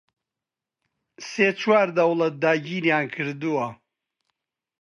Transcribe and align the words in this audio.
سێ 1.29 1.47
چوار 1.61 1.87
دەوڵەت 1.97 2.35
داگیریان 2.43 3.05
کردووە 3.15 3.67